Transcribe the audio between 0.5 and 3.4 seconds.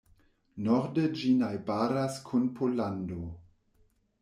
Norde ĝi najbaras kun Pollando.